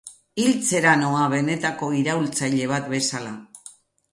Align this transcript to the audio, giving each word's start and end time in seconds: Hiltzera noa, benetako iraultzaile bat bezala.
Hiltzera 0.43 0.93
noa, 1.01 1.27
benetako 1.33 1.91
iraultzaile 1.99 2.71
bat 2.73 2.91
bezala. 2.95 3.37